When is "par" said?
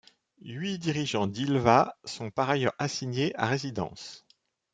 2.31-2.49